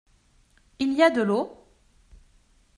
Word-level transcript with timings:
Il 0.79 0.93
y 0.93 1.03
a 1.03 1.11
de 1.11 1.21
l’eau? 1.21 1.63